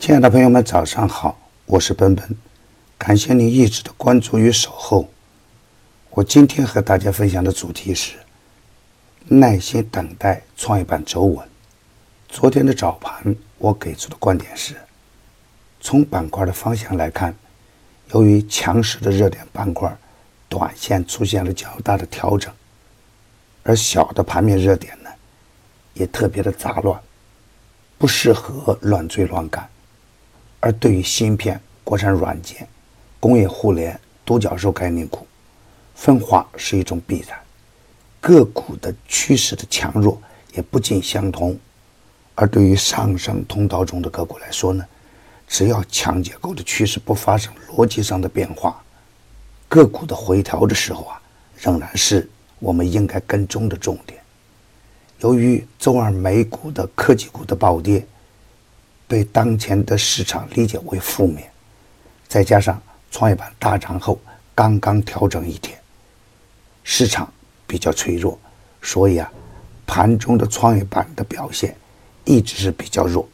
[0.00, 1.36] 亲爱的朋友们，早上好，
[1.66, 2.24] 我是奔奔，
[2.96, 5.08] 感谢您一直的关注与守候。
[6.10, 8.16] 我今天和大家分享的主题是
[9.24, 11.46] 耐心等待创业板走稳。
[12.28, 14.76] 昨天的早盘，我给出的观点是：
[15.80, 17.34] 从板块的方向来看，
[18.12, 19.94] 由于强势的热点板块
[20.48, 22.54] 短线出现了较大的调整，
[23.64, 25.10] 而小的盘面热点呢，
[25.94, 26.98] 也特别的杂乱，
[27.98, 29.68] 不适合乱追乱赶。
[30.60, 32.66] 而对于芯片、国产软件、
[33.20, 35.26] 工业互联、独角兽概念股，
[35.94, 37.38] 分化是一种必然。
[38.20, 40.20] 个股的趋势的强弱
[40.52, 41.56] 也不尽相同。
[42.34, 44.84] 而对于上升通道中的个股来说呢，
[45.46, 48.82] 只要强结构的趋势不发生逻辑上的变化，
[49.68, 51.22] 个股的回调的时候啊，
[51.56, 54.20] 仍然是我们应该跟踪的重点。
[55.20, 58.04] 由于周二美股的科技股的暴跌。
[59.08, 61.50] 被当前的市场理解为负面，
[62.28, 64.20] 再加上创业板大涨后
[64.54, 65.76] 刚刚调整一天，
[66.84, 67.32] 市场
[67.66, 68.38] 比较脆弱，
[68.82, 69.32] 所以啊，
[69.86, 71.74] 盘中的创业板的表现
[72.26, 73.26] 一直是比较弱。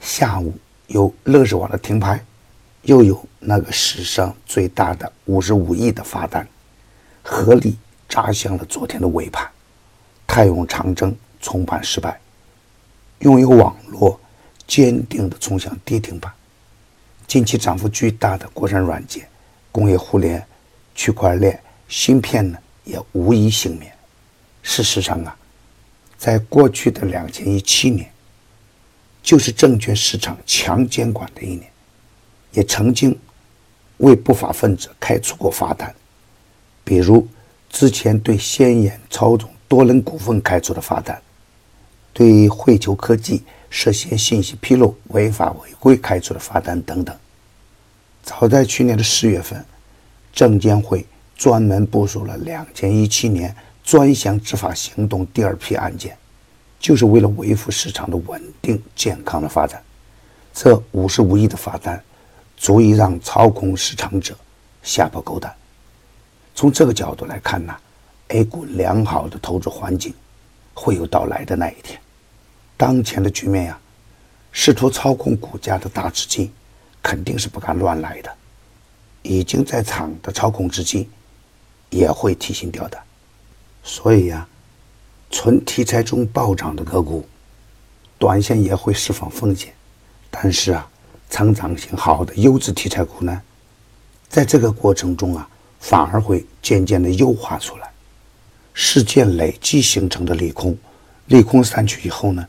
[0.00, 2.24] 下午有乐视网的停牌，
[2.82, 6.48] 又有那个史上最大的五十五亿的罚单，
[7.22, 7.76] 合力
[8.08, 9.46] 砸向了昨天的尾盘。
[10.26, 12.18] 泰永长征冲盘失败，
[13.18, 14.18] 拥有网络。
[14.68, 16.32] 坚定地冲向跌停板。
[17.26, 19.26] 近期涨幅巨大的国产软件、
[19.72, 20.46] 工业互联、
[20.94, 23.92] 区块链、芯片呢，也无一幸免。
[24.62, 25.36] 事实上啊，
[26.16, 28.10] 在过去的两千一七年，
[29.22, 31.70] 就是证券市场强监管的一年，
[32.52, 33.18] 也曾经
[33.98, 35.94] 为不法分子开出过罚单，
[36.84, 37.26] 比如
[37.70, 41.20] 之前对先眼操纵多伦股份开出的罚单，
[42.12, 43.42] 对汇球科技。
[43.70, 47.16] 涉嫌信息披露、违法违规开出的罚单等等。
[48.22, 49.64] 早在去年的十月份，
[50.32, 56.16] 证监会专门部署了两千一七年专项执法行动第二批案件，
[56.78, 59.82] 就是为了维护市场的稳定健康的发展。
[60.52, 62.02] 这五十五亿的罚单，
[62.56, 64.36] 足以让操控市场者
[64.82, 65.54] 吓破狗胆。
[66.54, 67.74] 从这个角度来看呢
[68.28, 70.12] ，A 股良好的投资环境
[70.74, 71.98] 会有到来的那一天。
[72.78, 73.78] 当前的局面呀，
[74.52, 76.50] 试图操控股价的大资金
[77.02, 78.32] 肯定是不敢乱来的，
[79.22, 81.10] 已经在场的操控资金
[81.90, 83.02] 也会提心吊胆，
[83.82, 84.46] 所以呀，
[85.28, 87.26] 纯题材中暴涨的个股，
[88.16, 89.74] 短线也会释放风险，
[90.30, 90.88] 但是啊，
[91.28, 93.42] 成长性好的优质题材股呢，
[94.28, 95.50] 在这个过程中啊，
[95.80, 97.90] 反而会渐渐的优化出来，
[98.72, 100.78] 事件累积形成的利空，
[101.26, 102.46] 利空散去以后呢？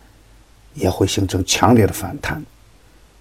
[0.79, 2.43] 也会形成强烈的反弹。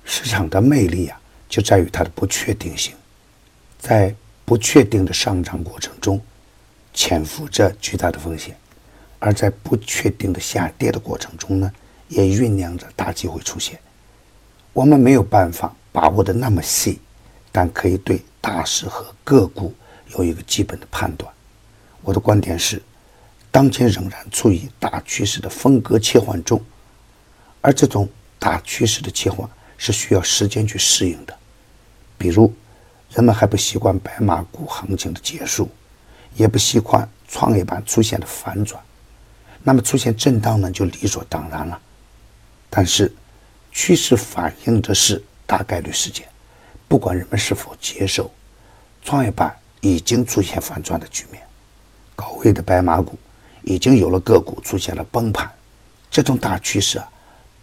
[0.05, 2.95] 市场的魅力啊，就在于它的不确定性，
[3.79, 4.15] 在
[4.45, 6.19] 不确定的上涨过程中，
[6.95, 8.55] 潜伏着巨大的风险；
[9.19, 11.71] 而在不确定的下跌的过程中呢，
[12.09, 13.79] 也酝酿着大机会出现。
[14.73, 17.01] 我们没有办法把握的那么细，
[17.53, 19.75] 但可以对大势和个股
[20.17, 21.31] 有一个基本的判断。
[22.01, 22.81] 我的观点是，
[23.51, 26.59] 当前仍然处于大趋势的风格切换中。
[27.61, 28.09] 而这种
[28.39, 31.37] 大趋势的切换是需要时间去适应的，
[32.17, 32.53] 比如
[33.11, 35.69] 人们还不习惯白马股行情的结束，
[36.35, 38.83] 也不习惯创业板出现的反转，
[39.63, 41.81] 那么出现震荡呢就理所当然了。
[42.71, 43.13] 但是
[43.73, 46.27] 趋势反映的是大概率事件，
[46.87, 48.31] 不管人们是否接受，
[49.03, 51.43] 创业板已经出现反转的局面，
[52.15, 53.19] 高位的白马股
[53.63, 55.51] 已经有了个股出现了崩盘，
[56.11, 57.09] 这种大趋势啊。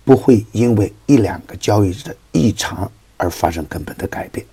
[0.05, 4.45] 不会因为一两个交易日的异常而发生根本的改变。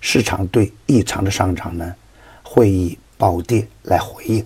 [0.00, 1.94] 市场对异常的上涨呢，
[2.42, 4.42] 会以暴跌来回应；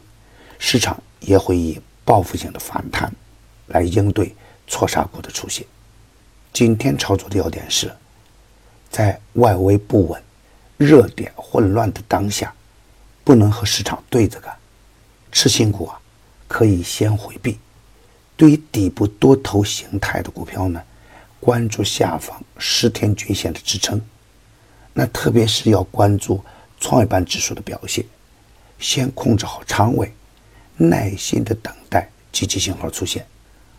[0.59, 3.13] 市场也会以报复性的反弹
[3.67, 4.33] 来应对
[4.67, 5.67] 错杀股的出现。
[6.53, 7.91] 今天操作的要点是，
[8.91, 10.23] 在外围不稳、
[10.77, 12.53] 热点混乱的当下，
[13.25, 14.55] 不能和市场对着干。
[15.33, 15.99] 次新股啊，
[16.47, 17.59] 可以先回避。
[18.39, 20.81] 对于底部多头形态的股票呢，
[21.41, 24.01] 关注下方十天均线的支撑，
[24.93, 26.41] 那特别是要关注
[26.79, 28.05] 创业板指数的表现，
[28.79, 30.15] 先控制好仓位，
[30.77, 33.27] 耐心的等待积极信号出现。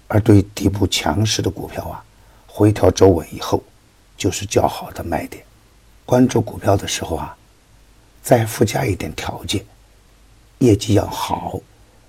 [0.10, 2.04] 而对于底部强势的股票啊，
[2.46, 3.64] 回调走稳以后，
[4.18, 5.42] 就是较好的卖点。
[6.06, 7.38] 关注股票的时候啊，
[8.22, 9.64] 再附加一点条件：
[10.58, 11.62] 业绩要好，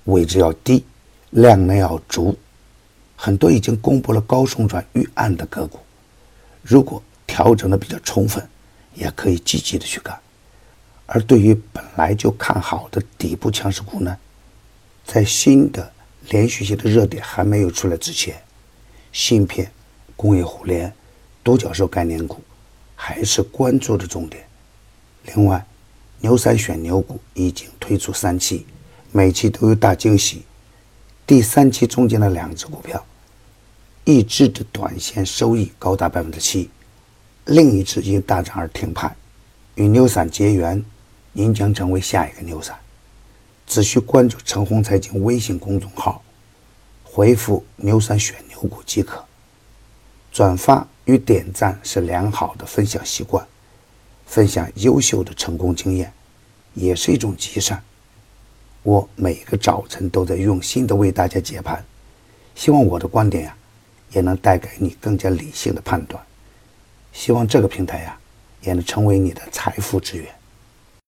[0.05, 0.85] 位置要低。
[1.31, 2.37] 量呢要足，
[3.17, 5.79] 很多已经公布了高送转预案的个股，
[6.62, 8.47] 如果调整的比较充分，
[8.94, 10.19] 也可以积极的去干。
[11.06, 14.17] 而对于本来就看好的底部强势股呢，
[15.05, 15.93] 在新的
[16.29, 18.41] 连续性的热点还没有出来之前，
[19.12, 19.71] 芯片、
[20.17, 20.93] 工业互联、
[21.43, 22.41] 独角兽概念股
[22.94, 24.44] 还是关注的重点。
[25.35, 25.65] 另外，
[26.21, 28.67] 牛三选牛股已经推出三期，
[29.12, 30.43] 每期都有大惊喜。
[31.31, 33.06] 第三期中间的两只股票，
[34.03, 36.69] 一只的短线收益高达百分之七，
[37.44, 39.15] 另一只因大涨而停牌。
[39.77, 40.85] 与牛散结缘，
[41.32, 42.77] 您将成为下一个牛散。
[43.65, 46.21] 只需关注陈红财经微信公众号，
[47.05, 49.25] 回复“牛散选牛股”即可。
[50.32, 53.47] 转发与点赞是良好的分享习惯，
[54.27, 56.12] 分享优秀的成功经验，
[56.75, 57.81] 也是一种积善。
[58.82, 61.85] 我每个早晨都在用心的为大家解盘，
[62.55, 63.56] 希望我的观点呀，
[64.11, 66.23] 也能带给你更加理性的判断。
[67.12, 68.19] 希望这个平台呀，
[68.62, 70.27] 也能成为你的财富之源。